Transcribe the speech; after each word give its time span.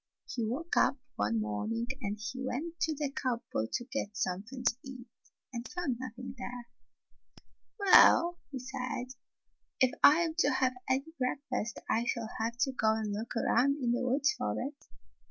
He 0.27 0.43
woke 0.47 0.77
up 0.77 0.97
one 1.15 1.39
morning 1.39 1.85
and 2.01 2.17
went 2.37 2.79
to 2.79 2.95
the 2.95 3.11
cup 3.11 3.43
board 3.53 3.71
to 3.73 3.85
get 3.85 4.17
something 4.17 4.63
to 4.63 4.75
eat, 4.83 5.05
and 5.53 5.67
found 5.67 5.97
nothing 5.99 6.33
there. 6.39 6.67
"Well," 7.77 8.39
he 8.49 8.57
said, 8.57 9.09
"if 9.79 9.91
I 10.03 10.21
am 10.21 10.33
to 10.39 10.53
have 10.53 10.73
any 10.89 11.13
breakfast 11.19 11.81
I 11.87 12.05
shall 12.05 12.29
have 12.39 12.57
to 12.61 12.71
go 12.71 12.95
and 12.95 13.13
look 13.13 13.33
aroimd 13.37 13.75
in 13.79 13.91
the 13.91 14.01
woods 14.03 14.31
for 14.35 14.59
it." 14.59 14.87